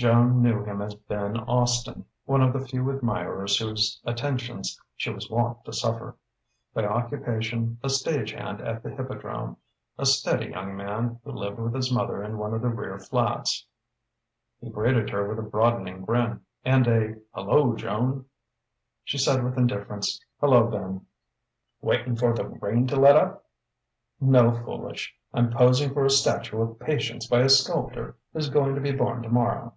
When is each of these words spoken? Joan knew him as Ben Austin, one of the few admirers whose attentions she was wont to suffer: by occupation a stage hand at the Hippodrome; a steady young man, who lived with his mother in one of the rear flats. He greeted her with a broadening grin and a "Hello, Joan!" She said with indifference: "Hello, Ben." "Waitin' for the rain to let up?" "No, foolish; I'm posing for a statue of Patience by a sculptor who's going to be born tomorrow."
Joan 0.00 0.40
knew 0.40 0.64
him 0.64 0.80
as 0.80 0.94
Ben 0.94 1.36
Austin, 1.40 2.06
one 2.24 2.40
of 2.40 2.54
the 2.54 2.66
few 2.66 2.88
admirers 2.90 3.58
whose 3.58 4.00
attentions 4.06 4.80
she 4.96 5.10
was 5.10 5.28
wont 5.28 5.62
to 5.66 5.74
suffer: 5.74 6.16
by 6.72 6.86
occupation 6.86 7.78
a 7.82 7.90
stage 7.90 8.32
hand 8.32 8.62
at 8.62 8.82
the 8.82 8.88
Hippodrome; 8.88 9.58
a 9.98 10.06
steady 10.06 10.46
young 10.52 10.74
man, 10.74 11.20
who 11.22 11.32
lived 11.32 11.58
with 11.58 11.74
his 11.74 11.92
mother 11.92 12.22
in 12.24 12.38
one 12.38 12.54
of 12.54 12.62
the 12.62 12.70
rear 12.70 12.98
flats. 12.98 13.66
He 14.62 14.70
greeted 14.70 15.10
her 15.10 15.28
with 15.28 15.38
a 15.38 15.42
broadening 15.42 16.06
grin 16.06 16.40
and 16.64 16.88
a 16.88 17.16
"Hello, 17.34 17.76
Joan!" 17.76 18.24
She 19.04 19.18
said 19.18 19.44
with 19.44 19.58
indifference: 19.58 20.18
"Hello, 20.40 20.66
Ben." 20.66 21.04
"Waitin' 21.82 22.16
for 22.16 22.32
the 22.32 22.46
rain 22.48 22.86
to 22.86 22.96
let 22.96 23.16
up?" 23.16 23.44
"No, 24.18 24.50
foolish; 24.64 25.14
I'm 25.34 25.50
posing 25.50 25.92
for 25.92 26.06
a 26.06 26.10
statue 26.10 26.62
of 26.62 26.80
Patience 26.80 27.26
by 27.26 27.40
a 27.40 27.50
sculptor 27.50 28.16
who's 28.32 28.48
going 28.48 28.74
to 28.74 28.80
be 28.80 28.92
born 28.92 29.20
tomorrow." 29.22 29.74